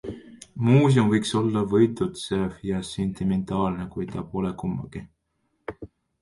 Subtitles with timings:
[0.67, 5.05] Muuseum võiks olla võidutsev ja sentimentaalne, kui ta pole kumbagi.